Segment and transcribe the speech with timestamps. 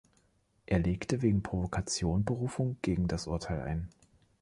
[0.65, 3.87] Er legte wegen Provokation Berufung gegen das Urteil ein.